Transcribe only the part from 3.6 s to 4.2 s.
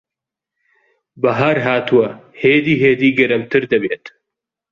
دەبێت.